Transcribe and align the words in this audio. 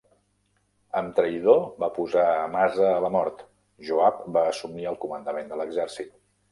Amb 1.01 1.11
traïdor 1.19 1.59
va 1.83 1.91
posar 1.99 2.25
a 2.31 2.41
Amasa 2.47 2.89
a 2.95 2.99
la 3.07 3.13
mort, 3.19 3.47
Joab 3.91 4.27
va 4.39 4.49
assumir 4.55 4.93
el 4.95 5.03
comandament 5.07 5.55
de 5.55 5.63
l'exèrcit. 5.63 6.15